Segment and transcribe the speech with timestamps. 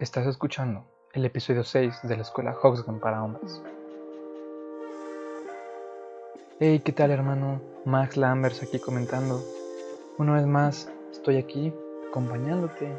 [0.00, 3.60] Estás escuchando el episodio 6 de la escuela Hoxgan para hombres.
[6.60, 7.60] Hey, ¿qué tal hermano?
[7.84, 9.42] Max Lambers aquí comentando.
[10.16, 11.74] Una vez más, estoy aquí
[12.10, 12.92] acompañándote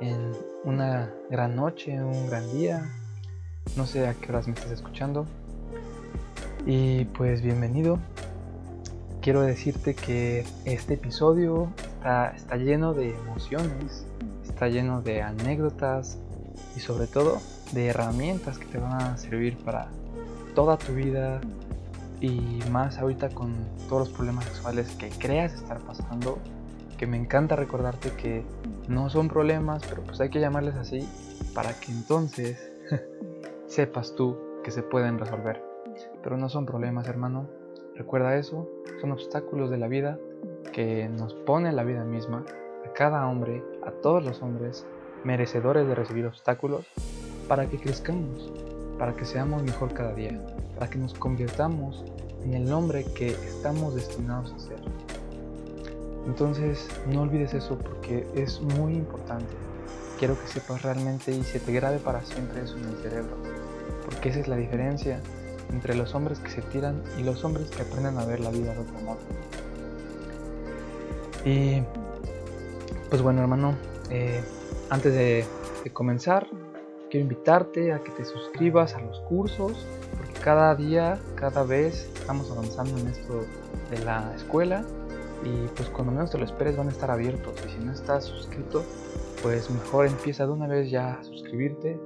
[0.00, 2.92] en una gran noche, un gran día.
[3.74, 5.26] No sé a qué horas me estás escuchando.
[6.64, 7.98] Y pues bienvenido.
[9.20, 14.06] Quiero decirte que este episodio está, está lleno de emociones,
[14.44, 16.20] está lleno de anécdotas
[16.76, 17.38] y sobre todo
[17.72, 19.88] de herramientas que te van a servir para
[20.54, 21.40] toda tu vida
[22.20, 23.54] y más ahorita con
[23.88, 26.38] todos los problemas sexuales que creas estar pasando,
[26.96, 28.44] que me encanta recordarte que
[28.88, 31.06] no son problemas, pero pues hay que llamarles así
[31.54, 32.72] para que entonces
[33.66, 35.62] sepas tú que se pueden resolver.
[36.22, 37.48] Pero no son problemas, hermano.
[37.94, 38.68] Recuerda eso,
[39.00, 40.18] son obstáculos de la vida
[40.72, 42.44] que nos pone la vida misma
[42.84, 44.86] a cada hombre, a todos los hombres,
[45.26, 46.86] merecedores de recibir obstáculos,
[47.48, 48.52] para que crezcamos,
[48.96, 50.40] para que seamos mejor cada día,
[50.74, 52.04] para que nos convirtamos
[52.44, 54.78] en el hombre que estamos destinados a ser.
[56.26, 59.52] Entonces, no olvides eso porque es muy importante.
[60.18, 63.36] Quiero que sepas realmente y se te grabe para siempre eso en el cerebro,
[64.04, 65.20] porque esa es la diferencia
[65.72, 68.72] entre los hombres que se tiran y los hombres que aprenden a ver la vida
[68.72, 69.18] de otro modo.
[71.44, 71.82] Y
[73.10, 73.74] pues bueno, hermano,
[74.10, 74.42] eh,
[74.90, 75.44] antes de,
[75.92, 76.46] comenzar,
[77.10, 82.50] quiero invitarte a que te suscribas a los cursos, porque cada día, cada vez estamos
[82.50, 83.44] avanzando en esto
[83.90, 84.84] de la escuela
[85.44, 88.24] y pues cuando menos te lo esperes van a estar abiertos y si no estás
[88.24, 88.82] suscrito,
[89.42, 92.00] pues mejor empieza de una vez ya a suscribirte.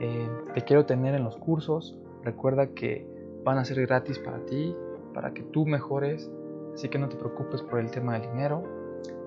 [0.00, 3.06] Eh, te quiero tener en los cursos, recuerda que
[3.42, 4.76] van a ser gratis para ti,
[5.12, 6.30] para que tú mejores,
[6.74, 8.73] así que no te preocupes por el tema del dinero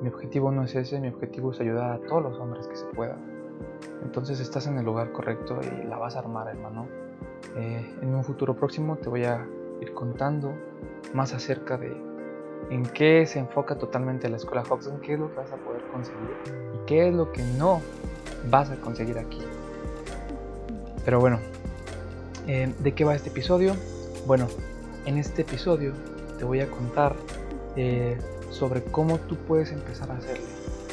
[0.02, 2.86] mi objetivo no es ese, mi objetivo es ayudar a todos los hombres que se
[2.86, 3.18] pueda.
[4.04, 6.88] Entonces estás en el lugar correcto y la vas a armar, hermano.
[7.56, 9.46] Eh, en un futuro próximo te voy a
[9.82, 10.54] ir contando
[11.14, 11.96] más acerca de
[12.70, 15.82] en qué se enfoca totalmente la escuela en qué es lo que vas a poder
[15.92, 16.30] conseguir
[16.74, 17.82] y qué es lo que no
[18.50, 19.42] vas a conseguir aquí.
[21.06, 21.40] Pero bueno,
[22.48, 23.74] eh, ¿de qué va este episodio?
[24.26, 24.48] Bueno,
[25.06, 25.94] en este episodio
[26.38, 27.16] te voy a contar
[27.76, 28.18] eh,
[28.52, 30.46] sobre cómo tú puedes empezar a hacerle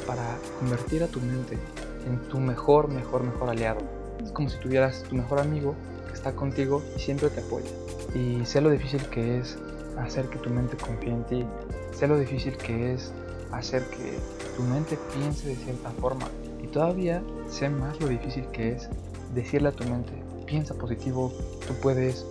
[0.06, 1.59] para convertir a tu mente
[2.06, 3.81] en tu mejor, mejor, mejor aliado.
[4.22, 5.75] Es como si tuvieras tu mejor amigo
[6.06, 7.70] que está contigo y siempre te apoya.
[8.15, 9.59] Y sé lo difícil que es
[9.98, 11.47] hacer que tu mente confíe en ti.
[11.92, 13.12] Sé lo difícil que es
[13.53, 14.19] hacer que
[14.56, 16.28] tu mente piense de cierta forma.
[16.62, 18.88] Y todavía sé más lo difícil que es
[19.34, 20.12] decirle a tu mente,
[20.47, 21.32] piensa positivo,
[21.66, 22.26] tú puedes,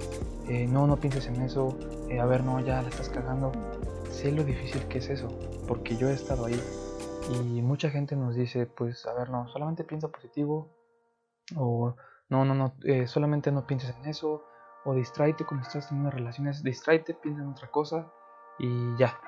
[0.47, 1.75] eh, no, no pienses en eso,
[2.09, 3.51] eh, a ver, no, ya la estás cagando
[4.13, 5.27] sé lo difícil que es eso,
[5.67, 6.61] porque yo he estado ahí
[7.29, 10.69] y mucha gente nos dice, pues, a ver, no, solamente piensa positivo,
[11.57, 11.95] o
[12.29, 14.45] no, no, no, eh, solamente no pienses en eso,
[14.85, 18.11] o distráete cuando estás teniendo relaciones, distráete, piensa en otra cosa
[18.59, 19.19] y ya.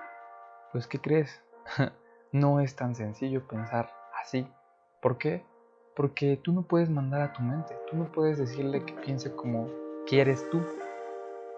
[0.71, 1.41] Pues, ¿qué crees?
[2.31, 3.89] no es tan sencillo pensar
[4.21, 4.47] así.
[5.01, 5.45] ¿Por qué?
[5.95, 9.69] Porque tú no puedes mandar a tu mente, tú no puedes decirle que piense como
[10.05, 10.61] quieres tú.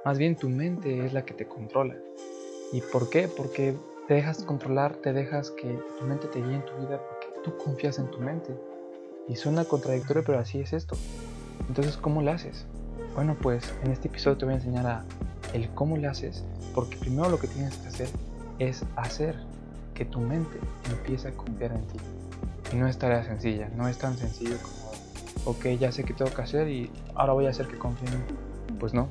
[0.06, 1.96] Más bien tu mente es la que te controla.
[2.74, 3.30] ¿Y por qué?
[3.30, 3.76] Porque
[4.08, 7.58] te dejas controlar, te dejas que tu mente te guíe en tu vida porque tú
[7.58, 8.54] confías en tu mente.
[9.30, 10.98] Y suena contradictorio, pero así es esto.
[11.68, 12.66] Entonces, ¿cómo le haces?
[13.16, 15.04] Bueno, pues en este episodio te voy a enseñar
[15.54, 16.44] el cómo le haces,
[16.76, 18.10] porque primero lo que tienes que hacer
[18.60, 19.36] es hacer
[19.94, 20.60] que tu mente
[20.92, 21.98] empiece a confiar en ti.
[22.74, 26.32] Y no es tarea sencilla, no es tan sencillo como, ok, ya sé qué tengo
[26.34, 28.24] que hacer y ahora voy a hacer que confíen.
[28.80, 29.08] Pues no,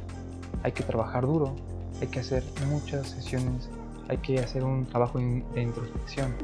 [0.62, 1.56] hay que trabajar duro,
[2.00, 3.68] hay que hacer muchas sesiones,
[4.08, 6.34] hay que hacer un trabajo de introspección.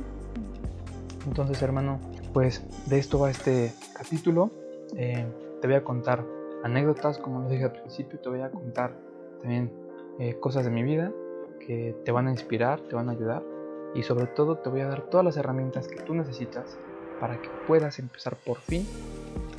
[1.27, 2.01] Entonces, hermano,
[2.33, 4.51] pues de esto va este capítulo.
[4.97, 5.27] Eh,
[5.61, 6.25] te voy a contar
[6.65, 8.97] anécdotas, como lo dije al principio, te voy a contar
[9.41, 9.73] también
[10.19, 11.13] eh, cosas de mi vida
[11.67, 13.43] que te van a inspirar, te van a ayudar
[13.95, 16.77] y sobre todo te voy a dar todas las herramientas que tú necesitas
[17.21, 18.87] para que puedas empezar por fin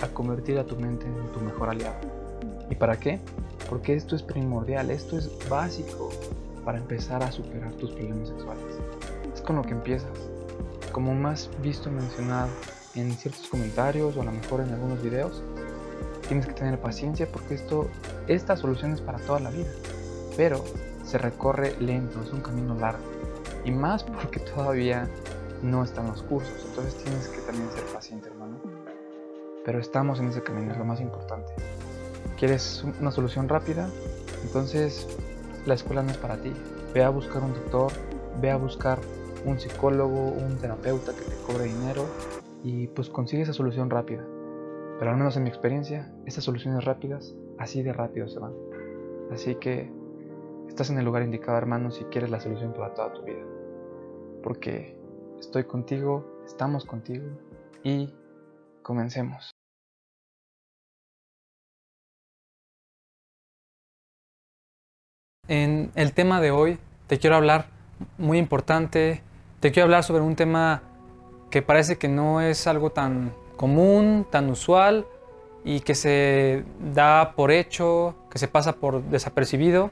[0.01, 2.22] a convertir a tu mente en tu mejor aliado.
[2.69, 3.19] ¿Y para qué?
[3.69, 6.09] Porque esto es primordial, esto es básico
[6.63, 8.63] para empezar a superar tus problemas sexuales.
[9.33, 10.11] Es con lo que empiezas.
[10.91, 12.49] Como más visto mencionado
[12.95, 15.43] en ciertos comentarios o a lo mejor en algunos videos,
[16.27, 17.87] tienes que tener paciencia porque esto,
[18.27, 19.69] esta solución es para toda la vida.
[20.37, 20.63] Pero
[21.03, 23.03] se recorre lento, es un camino largo.
[23.65, 25.07] Y más porque todavía
[25.61, 26.53] no están los cursos.
[26.67, 28.59] Entonces tienes que también ser paciente, hermano.
[29.65, 31.53] Pero estamos en ese camino, es lo más importante.
[32.37, 33.89] ¿Quieres una solución rápida?
[34.43, 35.07] Entonces
[35.65, 36.51] la escuela no es para ti.
[36.93, 37.91] Ve a buscar un doctor,
[38.41, 38.99] ve a buscar
[39.45, 42.05] un psicólogo, un terapeuta que te cobre dinero
[42.63, 44.23] y pues consigue esa solución rápida.
[44.99, 48.53] Pero al menos en mi experiencia, estas soluciones rápidas, así de rápido se van.
[49.31, 49.91] Así que
[50.67, 53.43] estás en el lugar indicado, hermano, si quieres la solución para toda tu vida.
[54.43, 54.97] Porque
[55.39, 57.25] estoy contigo, estamos contigo
[57.83, 58.13] y
[58.81, 59.52] comencemos.
[65.49, 67.65] En el tema de hoy te quiero hablar
[68.17, 69.21] muy importante,
[69.59, 70.83] te quiero hablar sobre un tema
[71.49, 75.05] que parece que no es algo tan común, tan usual
[75.65, 76.63] y que se
[76.93, 79.91] da por hecho, que se pasa por desapercibido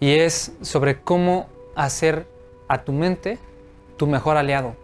[0.00, 1.46] y es sobre cómo
[1.76, 2.26] hacer
[2.66, 3.38] a tu mente
[3.98, 4.76] tu mejor aliado.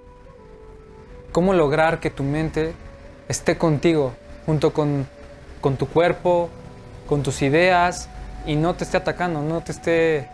[1.32, 2.74] Cómo lograr que tu mente
[3.28, 4.12] esté contigo
[4.44, 5.08] junto con,
[5.62, 6.50] con tu cuerpo,
[7.08, 8.10] con tus ideas
[8.46, 10.28] y no te esté atacando, no te esté,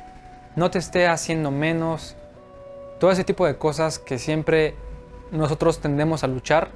[0.55, 2.17] no te esté haciendo menos.
[3.01, 4.75] Todo ese tipo de cosas que siempre
[5.31, 6.71] nosotros tendemos a luchar,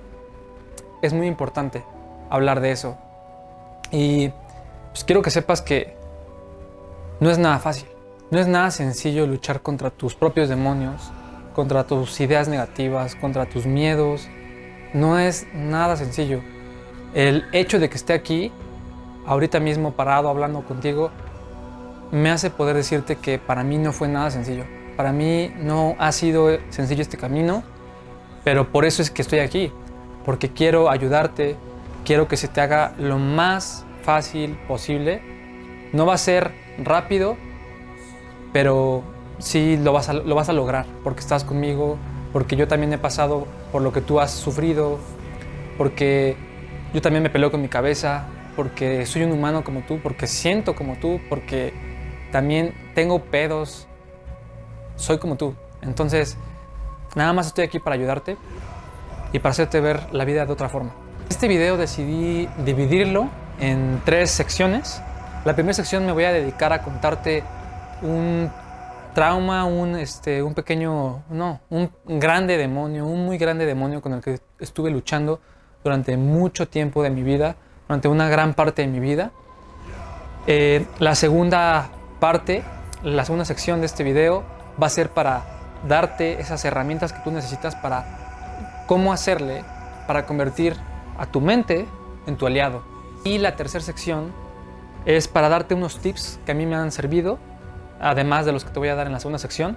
[1.03, 1.85] es muy importante
[2.29, 2.97] hablar de eso.
[3.91, 4.31] Y
[4.91, 5.97] pues quiero que sepas que
[7.21, 7.88] no es nada fácil,
[8.31, 11.11] no es nada sencillo luchar contra tus propios demonios,
[11.55, 14.29] contra tus ideas negativas, contra tus miedos.
[14.94, 16.41] No es nada sencillo.
[17.15, 18.53] El hecho de que esté aquí,
[19.26, 21.11] ahorita mismo parado hablando contigo,
[22.11, 24.64] me hace poder decirte que para mí no fue nada sencillo.
[24.96, 27.62] Para mí no ha sido sencillo este camino,
[28.44, 29.72] pero por eso es que estoy aquí,
[30.25, 31.56] porque quiero ayudarte,
[32.05, 35.23] quiero que se te haga lo más fácil posible.
[35.93, 37.37] No va a ser rápido,
[38.52, 39.02] pero
[39.38, 41.96] sí lo vas a, lo vas a lograr, porque estás conmigo,
[42.32, 44.99] porque yo también he pasado por lo que tú has sufrido,
[45.78, 46.37] porque
[46.93, 48.26] yo también me peleo con mi cabeza,
[48.61, 51.73] porque soy un humano como tú, porque siento como tú, porque
[52.31, 53.89] también tengo pedos,
[54.97, 55.55] soy como tú.
[55.81, 56.37] Entonces,
[57.15, 58.37] nada más estoy aquí para ayudarte
[59.33, 60.91] y para hacerte ver la vida de otra forma.
[61.31, 63.31] Este video decidí dividirlo
[63.61, 65.01] en tres secciones.
[65.47, 67.43] La primera sección me voy a dedicar a contarte
[68.03, 68.51] un
[69.15, 74.21] trauma, un, este, un pequeño, no, un grande demonio, un muy grande demonio con el
[74.21, 75.41] que estuve luchando
[75.83, 77.57] durante mucho tiempo de mi vida,
[77.90, 79.32] durante una gran parte de mi vida.
[80.46, 81.88] Eh, la segunda
[82.20, 82.62] parte,
[83.02, 84.44] la segunda sección de este video
[84.81, 85.42] va a ser para
[85.88, 89.64] darte esas herramientas que tú necesitas para cómo hacerle
[90.06, 90.76] para convertir
[91.19, 91.88] a tu mente
[92.28, 92.84] en tu aliado.
[93.25, 94.31] Y la tercera sección
[95.04, 97.40] es para darte unos tips que a mí me han servido,
[98.00, 99.76] además de los que te voy a dar en la segunda sección,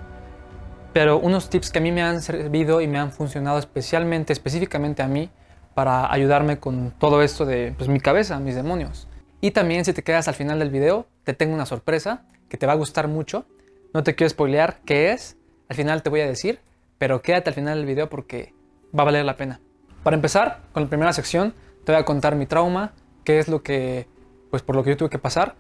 [0.94, 5.02] pero unos tips que a mí me han servido y me han funcionado especialmente, específicamente
[5.02, 5.32] a mí,
[5.74, 9.08] para ayudarme con todo esto de pues, mi cabeza, mis demonios.
[9.42, 12.66] Y también si te quedas al final del video, te tengo una sorpresa que te
[12.66, 13.46] va a gustar mucho.
[13.94, 15.38] No te quiero spoilear qué es,
[15.70, 16.60] al final te voy a decir,
[16.98, 18.54] pero quédate al final del video porque
[18.98, 19.60] va a valer la pena.
[20.04, 21.54] Para empezar, con la primera sección,
[21.84, 22.94] te voy a contar mi trauma,
[23.24, 24.08] qué es lo que,
[24.50, 25.56] pues por lo que yo tuve que pasar.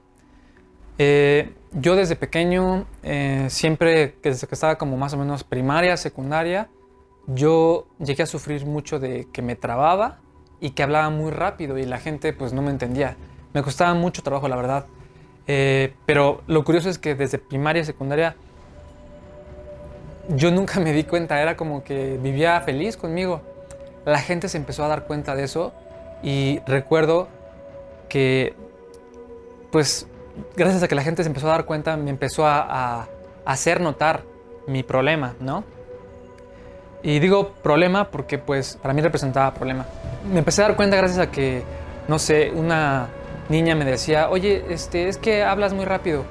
[0.97, 6.69] Eh, yo desde pequeño, eh, siempre, desde que estaba como más o menos primaria, secundaria,
[7.27, 10.19] yo llegué a sufrir mucho de que me trababa
[10.59, 13.15] y que hablaba muy rápido y la gente pues no me entendía.
[13.53, 14.85] Me costaba mucho trabajo, la verdad.
[15.47, 18.35] Eh, pero lo curioso es que desde primaria y secundaria
[20.29, 23.41] yo nunca me di cuenta, era como que vivía feliz conmigo.
[24.05, 25.73] La gente se empezó a dar cuenta de eso
[26.21, 27.27] y recuerdo
[28.09, 28.53] que,
[29.71, 30.07] pues,
[30.55, 33.07] gracias a que la gente se empezó a dar cuenta, me empezó a,
[33.45, 34.23] hacer notar
[34.67, 35.65] mi problema, ¿no?
[37.03, 39.85] Y digo problema porque, pues, para mí representaba problema.
[40.31, 41.63] Me empecé a dar cuenta gracias a que,
[42.07, 43.09] no sé, una
[43.49, 46.23] niña me decía, oye, este, es que hablas muy rápido.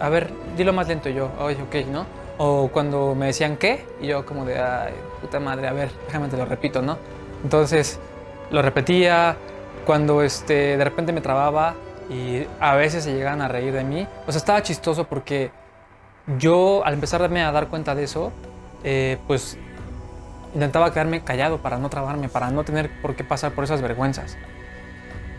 [0.00, 1.30] A ver, dilo más lento yo.
[1.38, 2.06] Oye, ok, ¿no?
[2.38, 6.28] O cuando me decían qué, y yo como de, ay, puta madre, a ver, déjame
[6.28, 6.96] te lo repito, ¿no?
[7.44, 8.00] Entonces
[8.50, 9.36] lo repetía,
[9.84, 11.74] cuando este, de repente me trababa
[12.10, 14.06] y a veces se llegaban a reír de mí.
[14.26, 15.50] O sea, estaba chistoso porque
[16.38, 18.32] yo al empezarme a dar cuenta de eso,
[18.82, 19.58] eh, pues
[20.54, 24.36] intentaba quedarme callado para no trabarme, para no tener por qué pasar por esas vergüenzas.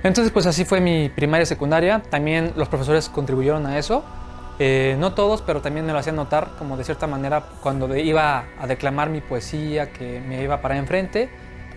[0.03, 2.03] Entonces, pues así fue mi primaria y secundaria.
[2.09, 4.05] También los profesores contribuyeron a eso.
[4.59, 8.45] Eh, no todos, pero también me lo hacían notar, como de cierta manera, cuando iba
[8.59, 11.29] a declamar mi poesía, que me iba para enfrente,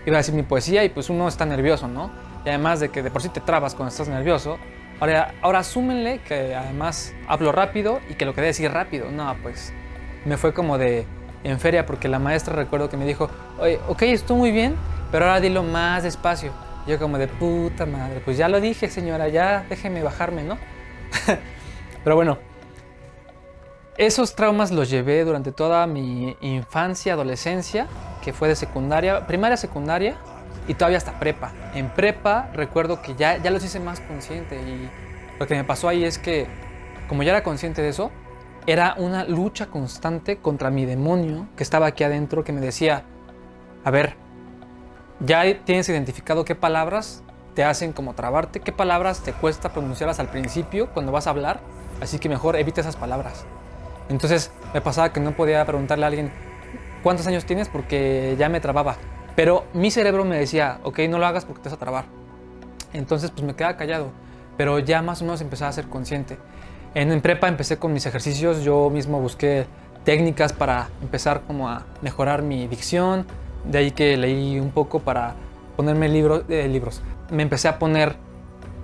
[0.05, 2.11] iba a decir mi poesía y pues uno está nervioso, ¿no?
[2.45, 4.57] Y además de que de por sí te trabas cuando estás nervioso,
[4.99, 9.11] ahora, ahora asúmenle que además hablo rápido y que lo quería decir rápido.
[9.11, 9.73] No, pues
[10.23, 11.05] me fue como de
[11.43, 13.29] en feria porque la maestra recuerdo que me dijo,
[13.59, 14.75] oye, ok, estuvo muy bien,
[15.11, 16.51] pero ahora dilo más despacio.
[16.87, 20.57] Yo como de puta madre, pues ya lo dije señora, ya déjeme bajarme, ¿no?
[22.03, 22.37] Pero bueno,
[23.97, 27.85] esos traumas los llevé durante toda mi infancia, adolescencia,
[28.23, 30.17] que fue de secundaria, primaria, secundaria,
[30.69, 31.51] y todavía hasta prepa.
[31.73, 34.89] En prepa recuerdo que ya, ya los hice más consciente y
[35.39, 36.47] lo que me pasó ahí es que
[37.07, 38.11] como ya era consciente de eso,
[38.71, 43.03] era una lucha constante contra mi demonio que estaba aquí adentro que me decía,
[43.83, 44.15] a ver,
[45.19, 47.23] ya tienes identificado qué palabras
[47.55, 51.61] te hacen como trabarte, qué palabras te cuesta pronunciarlas al principio cuando vas a hablar,
[51.99, 53.43] así que mejor evita esas palabras.
[54.07, 56.31] Entonces me pasaba que no podía preguntarle a alguien
[57.01, 58.97] cuántos años tienes porque ya me trababa.
[59.35, 62.05] Pero mi cerebro me decía, ok, no lo hagas porque te vas a trabar.
[62.93, 64.11] Entonces pues me quedaba callado,
[64.57, 66.37] pero ya más o menos empezaba a ser consciente.
[66.95, 69.65] En, en prepa empecé con mis ejercicios, yo mismo busqué
[70.03, 73.25] técnicas para empezar como a mejorar mi dicción,
[73.65, 75.35] de ahí que leí un poco para
[75.75, 77.01] ponerme libros, eh, libros.
[77.29, 78.15] Me empecé a poner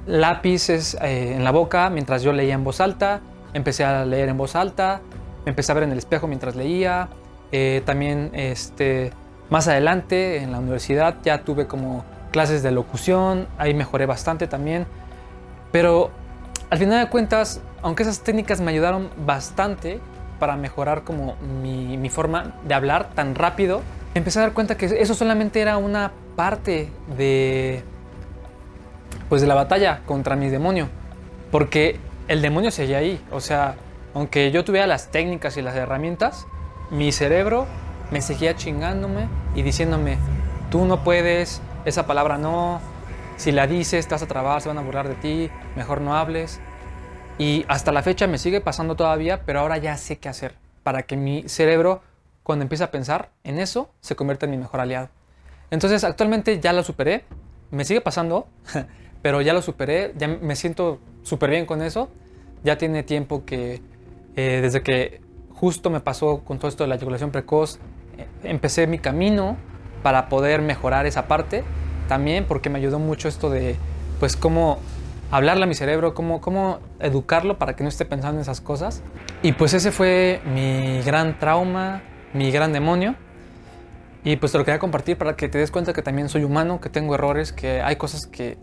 [0.06, 3.22] lápices eh, en la boca mientras yo leía en voz alta,
[3.54, 5.02] empecé a leer en voz alta,
[5.46, 7.10] me empecé a ver en el espejo mientras leía,
[7.52, 9.12] eh, también este,
[9.50, 14.86] más adelante en la universidad ya tuve como clases de locución, ahí mejoré bastante también,
[15.72, 16.12] pero
[16.70, 20.00] al final de cuentas, aunque esas técnicas me ayudaron bastante
[20.40, 23.84] para mejorar como mi, forma de hablar tan rápido,
[24.16, 27.84] empecé a dar cuenta que eso solamente era una parte de
[29.30, 30.90] pues de la batalla contra mi demonio,
[31.52, 33.76] porque el demonio seguía ahí, o sea,
[34.16, 36.48] aunque yo tuviera las técnicas y las herramientas,
[36.90, 37.68] mi cerebro
[38.10, 40.18] me seguía chingándome y diciéndome,
[40.72, 42.82] tú no puedes, esa palabra no,
[43.38, 46.60] si la dices te a trabar, se van a burlar de ti, mejor no hables.
[47.38, 51.04] Y hasta la fecha me sigue pasando todavía, pero ahora ya sé qué hacer para
[51.04, 52.02] que mi cerebro
[52.46, 55.10] cuando empieza a pensar en eso, se convierte en mi mejor aliado.
[55.72, 57.24] Entonces, actualmente ya lo superé,
[57.72, 58.48] me sigue pasando,
[59.24, 62.08] pero ya lo superé, ya me siento súper bien con eso.
[62.64, 63.82] Ya tiene tiempo que,
[64.36, 65.22] eh, desde que
[65.56, 67.80] justo me pasó con todo esto de la eyaculación precoz,
[68.20, 69.58] eh, empecé mi camino
[70.04, 71.64] para poder mejorar esa parte.
[72.08, 73.76] También porque me ayudó mucho esto de,
[74.20, 74.78] pues, cómo
[75.32, 79.04] hablarle a mi cerebro, cómo, cómo educarlo para que no esté pensando en esas cosas.
[79.42, 82.02] Y pues ese fue mi gran trauma,
[82.34, 83.16] mi gran demonio.
[84.24, 86.82] Y pues te lo quería compartir para que te des cuenta que también soy humano,
[86.82, 88.58] que tengo errores, que hay cosas que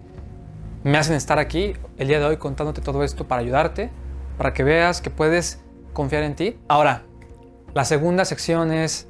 [0.83, 3.91] me hacen estar aquí el día de hoy contándote todo esto para ayudarte,
[4.39, 6.59] para que veas que puedes confiar en ti.
[6.67, 7.03] Ahora,
[7.75, 9.07] la segunda sección es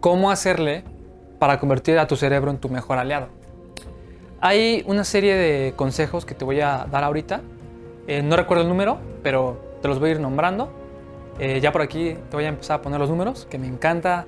[0.00, 0.84] cómo hacerle
[1.38, 3.39] para convertir a tu cerebro en tu mejor aliado.
[4.40, 7.42] Hay una serie de consejos que te voy a dar ahorita.
[8.06, 10.80] Eh, no recuerdo el número, pero te los voy a ir nombrando
[11.40, 14.26] eh, ya por aquí te voy a empezar a poner los números, que me encanta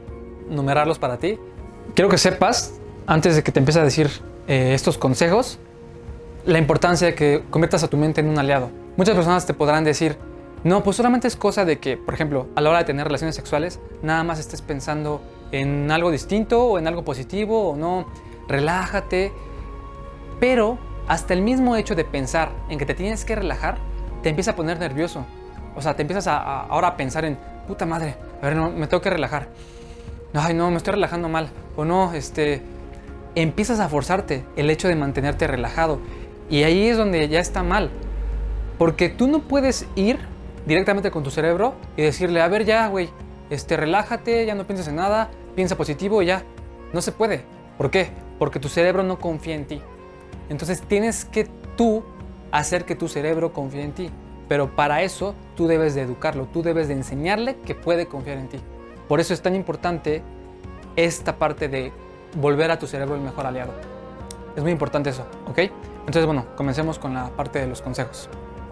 [0.48, 1.38] numerarlos para ti.
[1.94, 4.08] Quiero que sepas, antes de que te empiece a decir
[4.48, 5.58] eh, estos consejos,
[6.46, 8.70] la importancia de que conviertas a tu mente en un aliado.
[8.96, 10.16] Muchas personas te podrán decir,
[10.64, 13.36] no, pues solamente es cosa de que, por ejemplo, a la hora de tener relaciones
[13.36, 18.06] sexuales, nada más estés pensando en algo distinto o en algo positivo o no,
[18.48, 19.32] relájate.
[20.42, 23.76] Pero hasta el mismo hecho de pensar en que te tienes que relajar,
[24.24, 25.24] te empieza a poner nervioso.
[25.76, 28.88] O sea, te empiezas a, ahora a pensar en, puta madre, a ver, no, me
[28.88, 29.46] tengo que relajar.
[30.34, 31.48] Ay, no, me estoy relajando mal.
[31.76, 32.60] O no, este,
[33.36, 36.00] empiezas a forzarte el hecho de mantenerte relajado.
[36.50, 37.90] Y ahí es donde ya está mal.
[38.78, 40.18] Porque tú no puedes ir
[40.66, 43.10] directamente con tu cerebro y decirle, a ver, ya, güey,
[43.48, 46.42] este, relájate, ya no pienses en nada, piensa positivo y ya.
[46.92, 47.44] No se puede.
[47.78, 48.10] ¿Por qué?
[48.40, 49.80] Porque tu cerebro no confía en ti.
[50.48, 52.02] Entonces tienes que tú
[52.50, 54.10] hacer que tu cerebro confíe en ti.
[54.48, 58.48] Pero para eso tú debes de educarlo, tú debes de enseñarle que puede confiar en
[58.48, 58.60] ti.
[59.08, 60.22] Por eso es tan importante
[60.96, 61.92] esta parte de
[62.34, 63.72] volver a tu cerebro el mejor aliado.
[64.56, 65.58] Es muy importante eso, ¿ok?
[66.00, 68.28] Entonces, bueno, comencemos con la parte de los consejos.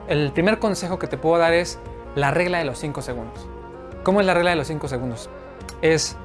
[0.09, 1.79] El primer consejo que te puedo dar es
[2.15, 3.47] la regla de los 5 segundos.
[4.03, 5.31] ¿Cómo es la regla de los 5 segundos?
[5.81, 6.17] Es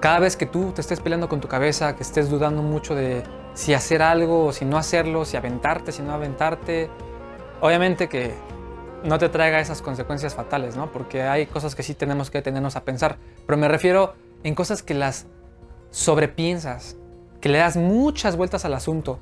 [0.00, 3.22] cada vez que tú te estés peleando con tu cabeza, que estés dudando mucho de
[3.54, 6.90] si hacer algo o si no hacerlo, si aventarte, si no aventarte,
[7.60, 8.34] obviamente que
[9.04, 10.90] no te traiga esas consecuencias fatales, ¿no?
[10.90, 13.18] Porque hay cosas que sí tenemos que tenernos a pensar.
[13.46, 15.26] Pero me refiero en cosas que las
[15.90, 16.96] sobrepiensas,
[17.40, 19.18] que le das muchas vueltas al asunto.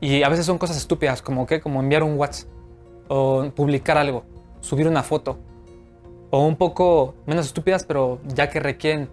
[0.00, 2.48] Y a veces son cosas estúpidas, como que, como enviar un WhatsApp,
[3.08, 4.24] o publicar algo,
[4.60, 5.38] subir una foto.
[6.30, 9.08] O un poco menos estúpidas, pero ya que requieren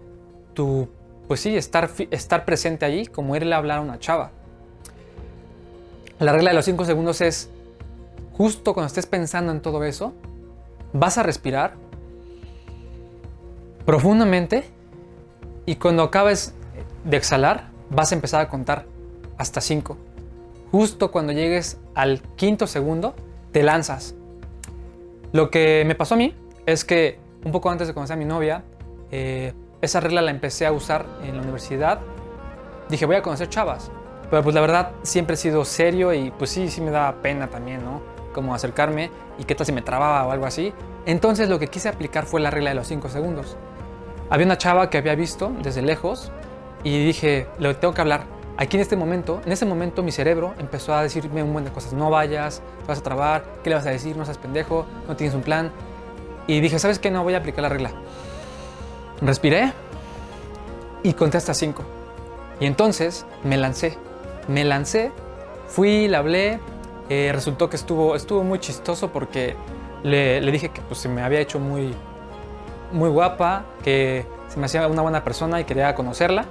[0.54, 0.88] tu,
[1.28, 4.30] pues sí, estar, estar presente allí, como irle a hablar a una chava.
[6.22, 7.50] La regla de los 5 segundos es
[8.32, 10.12] justo cuando estés pensando en todo eso,
[10.92, 11.74] vas a respirar
[13.84, 14.70] profundamente
[15.66, 16.54] y cuando acabes
[17.02, 18.86] de exhalar, vas a empezar a contar
[19.36, 19.96] hasta 5.
[20.70, 23.16] Justo cuando llegues al quinto segundo,
[23.50, 24.14] te lanzas.
[25.32, 26.36] Lo que me pasó a mí
[26.66, 28.62] es que un poco antes de conocer a mi novia,
[29.10, 31.98] eh, esa regla la empecé a usar en la universidad.
[32.88, 33.90] Dije, voy a conocer chavas.
[34.32, 37.48] Pero pues la verdad siempre he sido serio y pues sí, sí me da pena
[37.48, 38.00] también, ¿no?
[38.32, 40.72] Como acercarme y qué tal si me trababa o algo así.
[41.04, 43.58] Entonces lo que quise aplicar fue la regla de los 5 segundos.
[44.30, 46.32] Había una chava que había visto desde lejos
[46.82, 48.24] y dije, le tengo que hablar.
[48.56, 51.72] Aquí en este momento, en ese momento mi cerebro empezó a decirme un montón de
[51.72, 51.92] cosas.
[51.92, 54.16] No vayas, vas a trabar, ¿qué le vas a decir?
[54.16, 55.70] No seas pendejo, no tienes un plan.
[56.46, 57.10] Y dije, ¿sabes qué?
[57.10, 57.90] No voy a aplicar la regla.
[59.20, 59.74] Respiré
[61.02, 61.82] y conté hasta 5.
[62.60, 63.98] Y entonces me lancé
[64.48, 65.12] me lancé,
[65.68, 66.60] fui, le hablé,
[67.08, 69.56] eh, resultó que estuvo, estuvo muy chistoso porque
[70.02, 71.94] le, dije que pues, se me había hecho muy,
[72.92, 76.46] muy guapa, que se me hacía una buena persona y quería conocerla.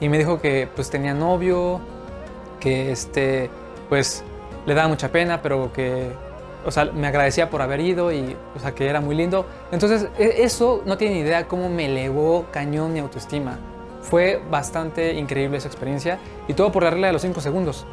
[0.00, 1.80] Y me dijo que pues tenía novio,
[2.60, 3.50] que este,
[3.88, 4.22] pues
[4.66, 6.10] le daba mucha pena, pero que,
[6.64, 9.46] o sea, me agradecía por haber ido y, o sea, que era muy lindo.
[9.72, 13.58] Entonces, e, eso no tiene idea cómo me elevó cañón mi autoestima.
[14.08, 17.86] Fue bastante increíble esa experiencia y todo por la regla de los 5 segundos.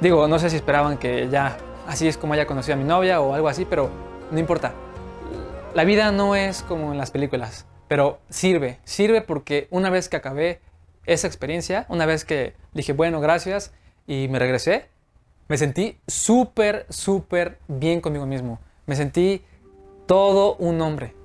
[0.00, 3.20] Digo, no sé si esperaban que ya así es como haya conocido a mi novia
[3.20, 3.88] o algo así, pero
[4.30, 4.72] no importa.
[5.74, 10.16] La vida no es como en las películas, pero sirve, sirve porque una vez que
[10.16, 10.60] acabé
[11.06, 13.72] esa experiencia, una vez que dije, bueno, gracias,
[14.06, 14.86] y me regresé,
[15.46, 18.58] me sentí súper, súper bien conmigo mismo.
[18.86, 19.42] Me sentí
[20.06, 21.17] todo un hombre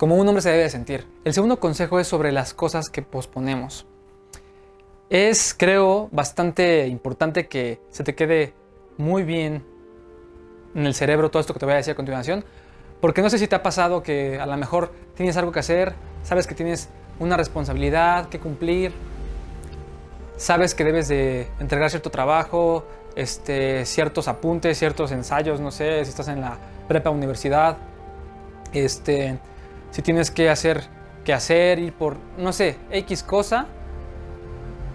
[0.00, 1.06] como un hombre se debe sentir.
[1.26, 3.84] El segundo consejo es sobre las cosas que posponemos.
[5.10, 8.54] Es, creo, bastante importante que se te quede
[8.96, 9.62] muy bien
[10.74, 12.46] en el cerebro todo esto que te voy a decir a continuación,
[13.02, 15.92] porque no sé si te ha pasado que a lo mejor tienes algo que hacer,
[16.22, 16.88] sabes que tienes
[17.18, 18.92] una responsabilidad que cumplir,
[20.38, 26.08] sabes que debes de entregar cierto trabajo, este, ciertos apuntes, ciertos ensayos, no sé, si
[26.08, 26.56] estás en la
[26.88, 27.76] prepa universidad,
[28.72, 29.38] este,
[29.90, 30.84] si tienes que hacer,
[31.24, 33.66] que hacer, ir por, no sé, X cosa,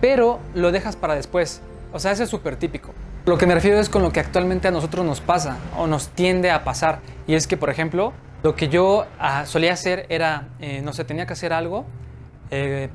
[0.02, 1.62] pero lo dejas para después.
[1.94, 2.94] O sea, eso es súper típico.
[3.26, 6.10] Lo que me refiero es con lo que actualmente a nosotros nos pasa o nos
[6.10, 7.00] tiende a pasar.
[7.26, 11.06] Y es que, por ejemplo, lo que yo ah, solía hacer era, eh, no sé,
[11.06, 11.86] tenía que hacer algo
[12.52, 12.90] eh,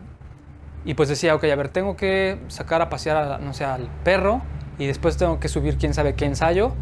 [0.85, 4.43] y pues decía, ok, a ver, tengo que sacar a pasear, no sé, al perro
[4.79, 6.73] y después tengo que subir quién sabe qué ensayo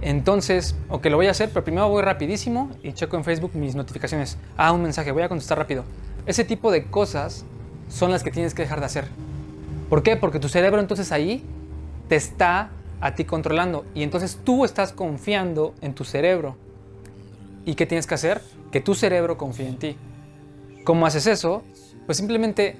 [0.00, 3.74] entonces, ok, lo voy a hacer, pero primero voy rapidísimo y checo en Facebook mis
[3.74, 4.36] notificaciones.
[4.56, 5.84] Ah, un mensaje, voy a contestar rápido.
[6.26, 7.44] Ese tipo de cosas
[7.88, 9.06] son las que tienes que dejar de hacer.
[9.88, 10.16] ¿Por qué?
[10.16, 11.44] Porque tu cerebro entonces ahí
[12.08, 16.56] te está a ti controlando y entonces tú estás confiando en tu cerebro.
[17.64, 18.42] ¿Y qué tienes que hacer?
[18.72, 19.96] Que tu cerebro confíe en ti.
[20.84, 21.62] ¿Cómo haces eso?
[22.06, 22.76] Pues simplemente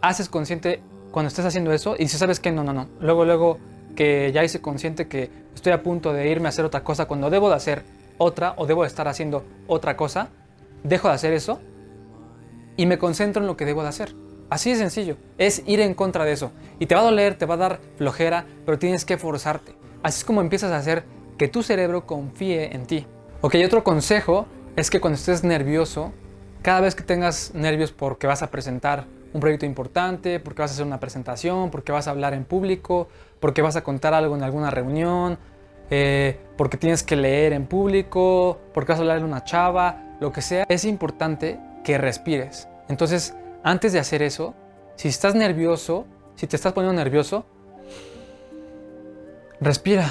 [0.00, 2.88] haces consciente cuando estés haciendo eso y si sabes que no, no, no.
[3.00, 3.58] Luego, luego
[3.96, 7.30] que ya hice consciente que estoy a punto de irme a hacer otra cosa cuando
[7.30, 7.82] debo de hacer
[8.18, 10.28] otra o debo de estar haciendo otra cosa,
[10.84, 11.60] dejo de hacer eso
[12.76, 14.14] y me concentro en lo que debo de hacer.
[14.48, 16.52] Así de sencillo, es ir en contra de eso.
[16.78, 19.74] Y te va a doler, te va a dar flojera, pero tienes que forzarte.
[20.02, 21.04] Así es como empiezas a hacer
[21.36, 23.06] que tu cerebro confíe en ti.
[23.40, 26.12] Ok, otro consejo es que cuando estés nervioso,
[26.62, 29.06] cada vez que tengas nervios porque vas a presentar
[29.36, 33.08] un proyecto importante, porque vas a hacer una presentación, porque vas a hablar en público,
[33.38, 35.38] porque vas a contar algo en alguna reunión,
[35.90, 40.32] eh, porque tienes que leer en público, porque vas a hablar en una chava, lo
[40.32, 42.68] que sea, es importante que respires.
[42.88, 44.54] Entonces, antes de hacer eso,
[44.96, 47.44] si estás nervioso, si te estás poniendo nervioso,
[49.60, 50.10] respira.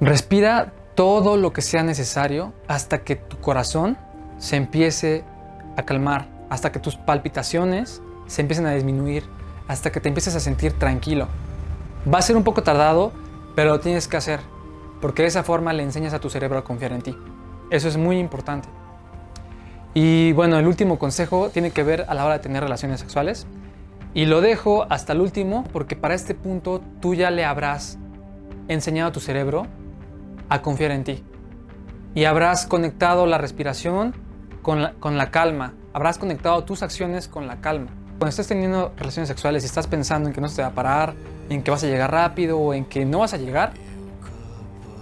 [0.00, 3.98] Respira todo lo que sea necesario hasta que tu corazón
[4.38, 5.24] se empiece
[5.78, 9.24] a calmar, hasta que tus palpitaciones se empiecen a disminuir,
[9.68, 11.28] hasta que te empieces a sentir tranquilo.
[12.12, 13.12] Va a ser un poco tardado,
[13.54, 14.40] pero lo tienes que hacer,
[15.00, 17.16] porque de esa forma le enseñas a tu cerebro a confiar en ti.
[17.70, 18.68] Eso es muy importante.
[19.94, 23.46] Y bueno, el último consejo tiene que ver a la hora de tener relaciones sexuales.
[24.14, 27.98] Y lo dejo hasta el último porque para este punto tú ya le habrás
[28.66, 29.66] enseñado a tu cerebro
[30.48, 31.22] a confiar en ti.
[32.14, 34.14] Y habrás conectado la respiración
[34.62, 35.74] con la, calma.
[35.92, 37.88] Habrás conectado tus acciones con la calma.
[38.18, 40.74] Cuando estés teniendo relaciones sexuales y estás pensando en que no se te va a
[40.74, 41.14] parar,
[41.48, 43.72] en que vas a llegar rápido o en que no vas a llegar,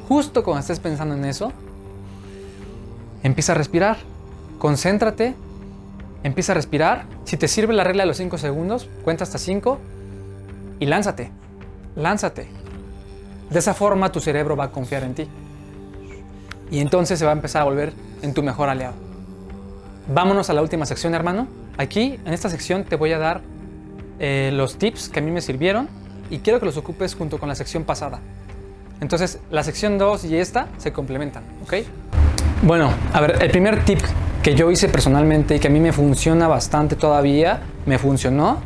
[0.08, 1.52] justo cuando estés pensando en eso,
[3.22, 3.96] empieza a respirar,
[4.58, 5.34] concéntrate,
[6.22, 7.06] empieza a respirar.
[7.24, 9.78] Si te sirve la regla de los 5 segundos, cuenta hasta 5
[10.78, 11.30] y lánzate,
[11.94, 12.48] lánzate.
[13.50, 15.28] De esa forma tu cerebro va a confiar en ti.
[16.70, 17.92] Y entonces se va a empezar a volver
[18.22, 19.05] en tu mejor aliado.
[20.08, 21.48] Vámonos a la última sección, hermano.
[21.78, 23.40] Aquí, en esta sección, te voy a dar
[24.20, 25.88] eh, los tips que a mí me sirvieron
[26.30, 28.20] y quiero que los ocupes junto con la sección pasada.
[29.00, 31.74] Entonces, la sección 2 y esta se complementan, ¿ok?
[32.62, 34.00] Bueno, a ver, el primer tip
[34.42, 38.60] que yo hice personalmente y que a mí me funciona bastante todavía, me funcionó,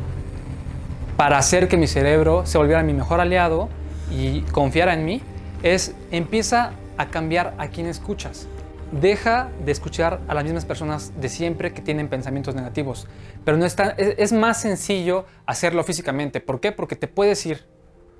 [1.17, 3.67] para hacer que mi cerebro se volviera mi mejor aliado
[4.11, 5.21] y confiara en mí
[5.63, 8.47] es empieza a cambiar a quién escuchas.
[8.91, 13.07] Deja de escuchar a las mismas personas de siempre que tienen pensamientos negativos.
[13.45, 16.41] Pero no está, es, más sencillo hacerlo físicamente.
[16.41, 16.71] ¿Por qué?
[16.71, 17.65] Porque te puedes ir.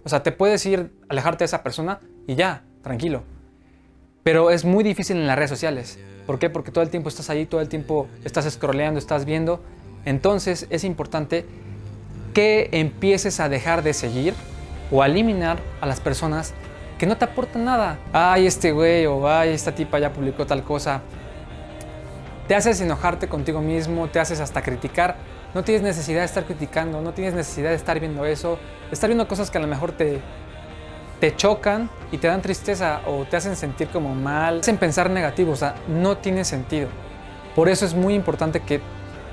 [0.04, 3.24] O sea, te puedes ir, alejarte de esa persona y ya, tranquilo.
[4.24, 6.00] Pero es muy difícil en las redes sociales.
[6.26, 6.50] ¿Por qué?
[6.50, 9.62] Porque todo el tiempo estás ahí, todo el tiempo estás scrolleando, estás viendo.
[10.06, 11.46] Entonces es importante
[12.34, 14.34] que empieces a dejar de seguir
[14.90, 16.54] o a eliminar a las personas
[17.02, 17.98] que no te aportan nada.
[18.14, 21.02] Ay, este güey o ay, esta tipa ya publicó tal cosa.
[22.48, 25.16] Te haces enojarte contigo mismo, te haces hasta criticar.
[25.56, 28.60] No tienes necesidad de estar criticando, no tienes necesidad de estar viendo eso,
[28.92, 30.22] estar viendo cosas que a lo mejor te,
[31.20, 35.10] te chocan y te dan tristeza o te hacen sentir como mal, te hacen pensar
[35.10, 36.88] negativo, o sea, no tiene sentido.
[37.56, 38.80] Por eso es muy importante que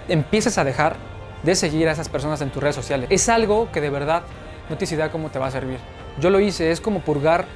[0.09, 0.97] empieces a dejar
[1.43, 3.09] de seguir a esas personas en tus redes sociales.
[3.11, 4.23] Es algo que de verdad
[4.71, 5.98] no tienes idea cómo te va a servir.
[6.21, 7.47] Yo lo hice, es como purgar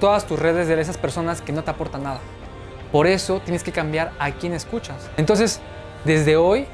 [0.00, 2.20] todas tus redes de esas personas que no te aportan nada.
[2.90, 5.08] Por eso tienes que cambiar a quién escuchas.
[5.16, 5.60] Entonces,
[6.04, 6.66] desde hoy,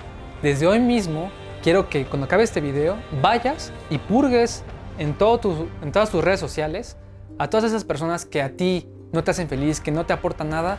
[0.43, 1.31] desde hoy mismo,
[1.63, 4.65] quiero que cuando acabe este video vayas y purgues
[4.99, 6.97] en, en todas tus redes sociales
[7.39, 10.51] a todas esas personas que a ti no te hacen feliz, que no te aportan
[10.51, 10.79] nada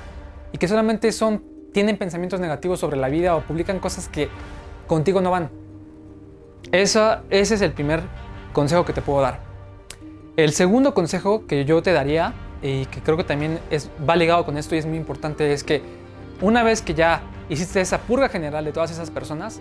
[0.51, 4.29] y que solamente son, tienen pensamientos negativos sobre la vida o publican cosas que
[4.87, 5.49] contigo no van.
[6.71, 8.01] ese es el primer
[8.53, 9.48] consejo que te puedo dar.
[10.43, 14.45] El segundo consejo que yo te daría, y que creo que también es, va ligado
[14.45, 15.81] con esto y es muy importante, es que
[16.39, 19.59] una vez que ya hiciste esa purga general de todas esas personas,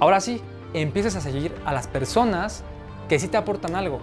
[0.00, 0.42] ahora sí,
[0.74, 2.62] empieces a seguir a las personas
[3.08, 4.00] que sí te aportan algo.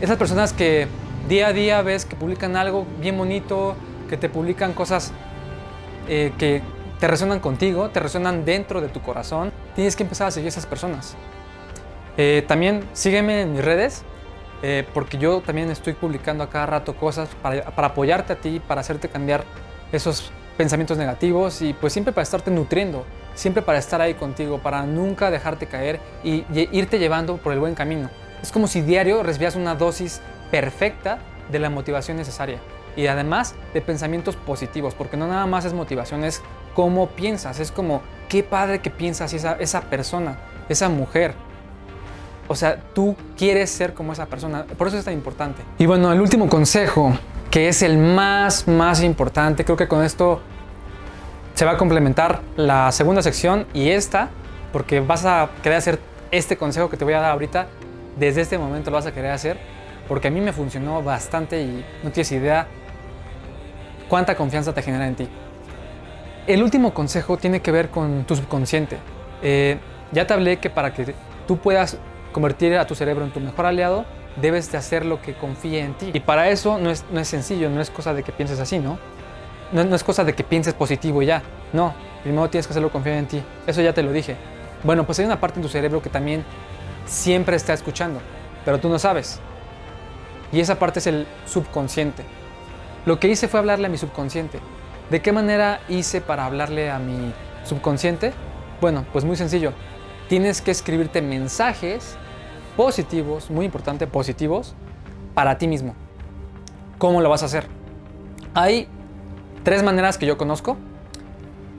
[0.00, 0.88] Esas personas que
[1.28, 3.76] día a día ves que publican algo bien bonito,
[4.08, 5.12] que te publican cosas
[6.08, 6.62] eh, que
[6.98, 10.48] te resuenan contigo, te resuenan dentro de tu corazón, tienes que empezar a seguir a
[10.48, 11.14] esas personas.
[12.16, 14.04] Eh, también sígueme en mis redes,
[14.62, 18.80] eh, porque yo también estoy publicando a cada rato cosas para, apoyarte a ti, para
[18.80, 19.44] hacerte cambiar
[19.92, 24.82] esos pensamientos negativos y pues siempre para estarte nutriendo, siempre para estar ahí contigo, para
[24.84, 28.10] nunca dejarte caer y, irte llevando por el buen camino.
[28.42, 31.18] Es como si diario recibías una dosis perfecta
[31.50, 32.58] de la motivación necesaria
[32.96, 36.42] y además de pensamientos positivos, porque no nada más es motivación, es
[36.74, 40.38] cómo piensas, es como qué padre que piensas esa, esa persona,
[40.68, 41.34] esa mujer,
[42.48, 44.64] o sea, tú quieres ser como esa persona.
[44.64, 45.62] Por eso es tan importante.
[45.78, 47.12] Y bueno, el último consejo,
[47.50, 50.40] que es el más, más importante, creo que con esto
[51.54, 54.28] se va a complementar la segunda sección y esta,
[54.72, 55.98] porque vas a querer hacer
[56.30, 57.66] este consejo que te voy a dar ahorita,
[58.18, 59.58] desde este momento lo vas a querer hacer,
[60.08, 62.66] porque a mí me funcionó bastante y no tienes idea
[64.08, 65.28] cuánta confianza te genera en ti.
[66.46, 68.98] El último consejo tiene que ver con tu subconsciente.
[69.42, 69.78] Eh,
[70.12, 71.14] ya te hablé que para que
[71.46, 71.98] tú puedas
[72.36, 74.04] convertir a tu cerebro en tu mejor aliado,
[74.42, 76.10] debes de hacer lo que confíe en ti.
[76.12, 78.78] Y para eso no es, no es sencillo, no es cosa de que pienses así,
[78.78, 78.98] ¿no?
[79.72, 79.84] ¿no?
[79.84, 81.42] No es cosa de que pienses positivo y ya.
[81.72, 83.42] No, primero tienes que hacerlo confiar en ti.
[83.66, 84.36] Eso ya te lo dije.
[84.84, 86.44] Bueno, pues hay una parte en tu cerebro que también
[87.06, 88.20] siempre está escuchando,
[88.66, 89.40] pero tú no sabes.
[90.52, 92.22] Y esa parte es el subconsciente.
[93.06, 94.60] Lo que hice fue hablarle a mi subconsciente.
[95.08, 97.32] ¿De qué manera hice para hablarle a mi
[97.64, 98.34] subconsciente?
[98.82, 99.72] Bueno, pues muy sencillo.
[100.28, 102.18] Tienes que escribirte mensajes
[102.76, 104.74] positivos, muy importante, positivos,
[105.34, 105.94] para ti mismo.
[106.98, 107.66] ¿Cómo lo vas a hacer?
[108.54, 108.88] Hay
[109.64, 110.76] tres maneras que yo conozco.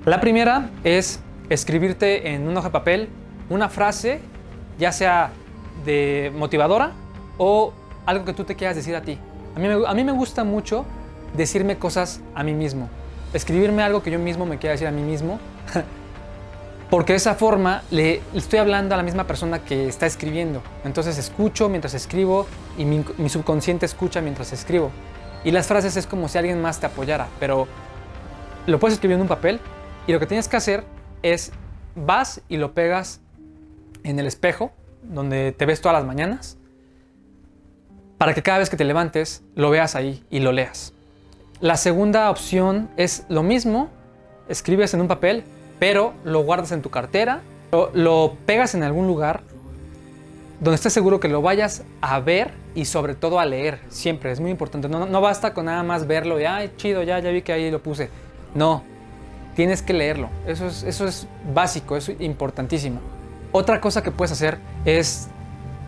[0.06, 3.10] La primera es escribirte en una hoja de papel
[3.50, 4.20] una frase,
[4.78, 5.32] ya sea
[5.86, 6.92] de motivadora
[7.38, 7.74] o
[8.06, 9.18] algo que tú te quieras decir a ti.
[9.56, 10.86] A mí, a mí me gusta mucho
[11.36, 12.90] decirme cosas a mí mismo.
[13.34, 15.40] Escribirme algo que yo mismo me quiera decir a mí mismo
[16.90, 20.62] porque de esa forma le estoy hablando a la misma persona que está escribiendo.
[20.86, 22.48] Entonces escucho mientras escribo
[22.78, 24.92] y mi, subconsciente escucha mientras escribo.
[25.44, 27.68] Y las frases es como si alguien más te apoyara, pero
[28.66, 29.60] lo puedes escribir en un papel
[30.08, 30.84] y lo que tienes que hacer
[31.24, 31.52] es
[31.96, 33.20] vas y lo pegas
[34.04, 34.72] en el espejo
[35.04, 36.58] donde te ves todas las mañanas
[38.18, 40.94] para que cada vez que te levantes lo veas ahí y lo leas.
[41.60, 43.90] La segunda opción es lo mismo,
[44.48, 45.44] escribes en un papel
[45.80, 47.42] pero lo guardas en tu cartera,
[47.94, 49.42] lo, pegas en algún lugar
[50.60, 54.40] donde estés seguro que lo vayas a ver y sobre todo a leer, siempre, es
[54.40, 54.90] muy importante.
[54.90, 57.82] No, basta con nada más verlo y, ay, chido, ya, ya vi que ahí lo
[57.82, 58.10] puse.
[58.56, 58.84] No,
[59.56, 63.00] tienes que leerlo, eso es, eso es básico, es importantísimo.
[63.52, 65.28] Otra cosa que puedes hacer es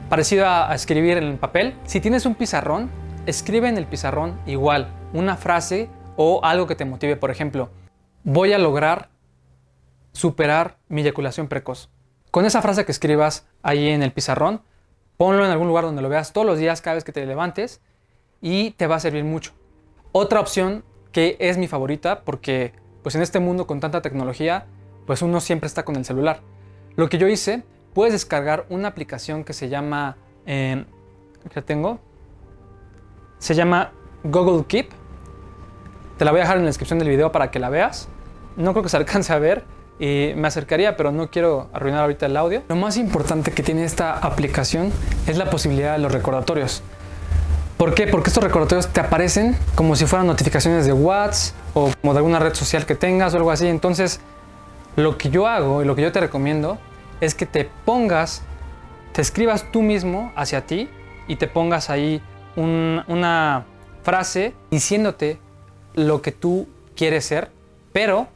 [0.08, 1.76] parecido a, a escribir en el papel.
[1.86, 2.90] Si tienes un pizarrón,
[3.26, 7.16] escribe en el pizarrón igual una frase o algo que te motive.
[7.16, 7.70] Por ejemplo,
[8.24, 9.10] voy a lograr
[10.20, 11.90] superar mi eyaculación precoz.
[12.30, 14.62] Con esa frase que escribas ahí en el pizarrón,
[15.20, 17.82] Ponlo en algún lugar donde lo veas todos los días cada vez que te levantes
[18.40, 19.52] y te va a servir mucho.
[20.14, 22.72] Otra opción que es mi favorita porque
[23.04, 24.68] pues en este mundo con tanta tecnología
[25.06, 26.40] pues uno siempre está con el celular.
[26.96, 30.86] Lo que yo hice, puedes descargar una aplicación que se llama, eh,
[31.54, 32.00] ¿qué tengo?
[33.40, 33.92] Se llama
[34.24, 34.90] Google Keep.
[36.18, 38.08] Te la voy a dejar en la descripción del video para que la veas.
[38.56, 39.66] No creo que se alcance a ver
[40.00, 42.64] y me acercaría, pero no quiero arruinar ahorita el audio.
[42.70, 44.92] Lo más importante que tiene esta aplicación
[45.28, 46.82] es la posibilidad de los recordatorios.
[47.78, 48.08] ¿Por qué?
[48.08, 52.54] Porque estos recordatorios te aparecen como si fueran notificaciones de WhatsApp o de alguna red
[52.54, 53.68] social que tengas o algo así.
[53.68, 54.20] Entonces,
[54.96, 56.78] lo que yo hago y lo que yo te recomiendo
[57.22, 58.42] es que te pongas,
[59.14, 60.90] te escribas tú mismo hacia ti
[61.28, 62.22] y te pongas ahí
[62.56, 63.66] una
[64.04, 65.40] frase diciéndote
[65.94, 67.50] lo que tú quieres ser,
[67.94, 68.28] pero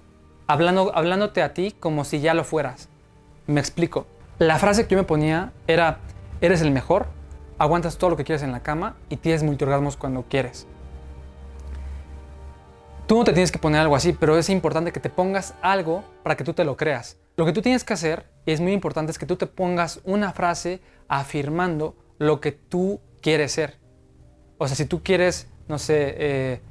[0.48, 2.90] hablando, hablándote a ti como si ya lo fueras.
[3.48, 4.08] Me explico.
[4.40, 6.00] La frase que yo me ponía era,
[6.42, 7.08] eres el mejor,
[7.58, 10.68] aguantas todo lo que quieres en la cama y tienes multiorgasmos cuando quieres.
[13.08, 16.04] Tú no te tienes que poner algo así, pero es importante que te pongas algo
[16.24, 17.18] para que tú te lo creas.
[17.36, 20.00] Lo que tú tienes que hacer, y es muy importante, es que tú te pongas
[20.04, 23.78] una frase afirmando lo que tú quieres ser.
[24.58, 26.62] O sea, si tú quieres, no sé, eh,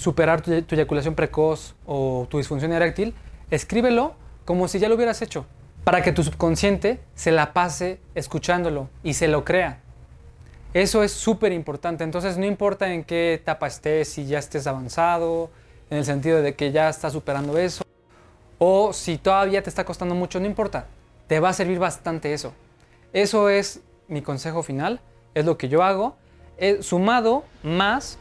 [0.00, 3.12] superar tu, eyaculación precoz o tu disfunción eréctil,
[3.50, 4.14] escríbelo
[4.46, 5.44] como si ya lo hubieras hecho,
[5.84, 9.80] para que tu subconsciente se la pase escuchándolo y se lo crea.
[10.72, 12.02] Eso es súper importante.
[12.02, 15.50] Entonces, no importa en qué etapa estés, si ya estés avanzado,
[15.90, 17.84] en el sentido de que ya estás superando eso,
[18.56, 20.86] o si todavía te está costando mucho, no importa.
[21.26, 22.54] Te va a servir bastante eso.
[23.12, 25.00] Eso es mi consejo final,
[25.34, 26.16] es lo que yo hago.
[26.56, 28.18] Eh, sumado más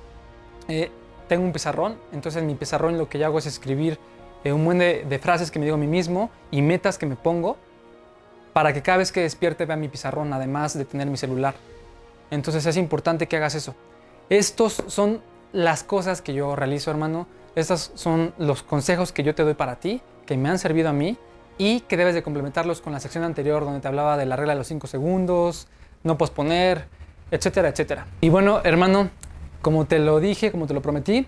[0.68, 0.92] eh,
[1.30, 3.98] tengo un pizarrón, entonces en mi pizarrón lo que yo hago es escribir
[4.44, 7.16] eh, un buen de, frases que me digo a mí mismo y metas que me
[7.16, 7.56] pongo
[8.52, 11.56] para que cada vez que despierte vea mi pizarrón, además de tener mi celular.
[12.32, 13.76] Entonces es importante que hagas eso.
[14.30, 15.22] Estos son
[15.54, 17.28] las cosas que yo realizo, hermano.
[17.56, 20.94] Estos son los consejos que yo te doy para ti, que me han servido a
[20.94, 21.18] mí
[21.58, 24.54] y que debes de complementarlos con la sección anterior donde te hablaba de la regla
[24.54, 25.68] de los 5 segundos,
[26.04, 26.86] no posponer,
[27.32, 28.08] etcétera, etcétera.
[28.22, 29.10] Y bueno, hermano,
[29.62, 31.28] como te lo dije, como te lo prometí,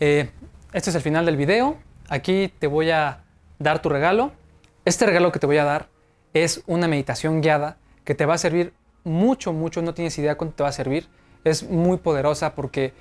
[0.00, 0.30] eh,
[0.72, 1.76] este es el final del video.
[2.08, 3.24] Aquí te voy a
[3.58, 4.32] dar tu regalo.
[4.84, 5.88] Este regalo que te voy a dar
[6.34, 8.72] es una meditación guiada que te va a servir
[9.04, 9.82] mucho, mucho.
[9.82, 11.08] No tienes idea cuánto te va a servir.
[11.44, 12.92] Es muy poderosa porque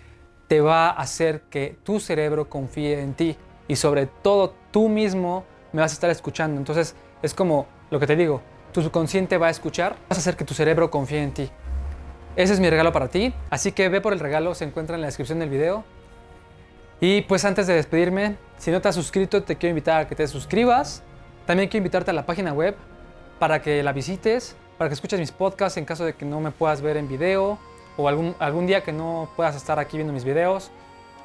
[0.47, 5.43] te va a hacer que tu cerebro confíe en ti y sobre todo tú mismo
[5.73, 6.57] me vas a estar escuchando.
[6.57, 8.41] Entonces es como lo que te digo,
[8.71, 11.49] tu subconsciente va a escuchar, vas a hacer que tu cerebro confíe en ti.
[12.37, 15.01] Ese es mi regalo para ti, así que ve por el regalo, se encuentra en
[15.01, 15.83] la descripción del video.
[17.01, 20.13] Y pues antes de despedirme, si no te has suscrito, te quiero invitar a que
[20.13, 21.01] te suscribas.
[21.47, 22.75] También quiero invitarte a la página web
[23.39, 26.51] para que la visites, para que escuches mis podcasts en caso de que no me
[26.51, 27.57] puedas ver en video
[27.97, 30.69] o algún, algún día que no puedas estar aquí viendo mis videos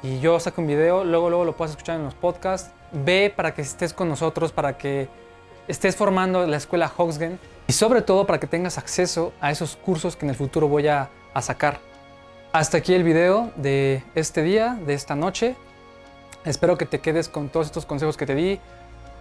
[0.01, 2.71] y yo saco un video, luego, luego lo puedas escuchar en los podcasts.
[2.91, 5.09] Ve para que estés con nosotros, para que
[5.67, 10.15] estés formando la escuela Hoxgen y sobre todo para que tengas acceso a esos cursos
[10.15, 11.09] que en el futuro voy a,
[11.41, 11.79] sacar.
[12.51, 15.55] Hasta aquí el video de este día, de esta noche.
[16.45, 18.59] Espero que te quedes con todos estos consejos que te di,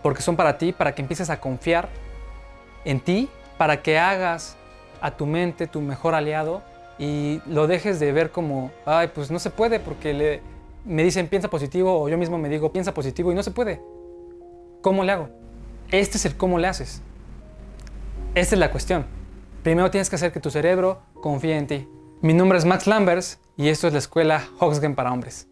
[0.03, 1.89] porque son para ti, para que empieces a confiar
[2.85, 4.57] en ti, para que hagas
[5.01, 6.61] a tu mente tu mejor aliado
[6.99, 10.43] y lo dejes de ver como, ay, pues no se puede porque le,
[10.85, 13.81] me dicen piensa positivo o yo mismo me digo piensa positivo y no se puede.
[14.83, 15.29] ¿Cómo le hago?
[15.91, 17.01] Este es el cómo le haces.
[18.35, 19.05] Esta es la cuestión.
[19.62, 21.87] Primero tienes que hacer que tu cerebro confíe en ti.
[22.23, 25.52] Mi nombre es Max Lambers y esto es la escuela Hoxgen para hombres.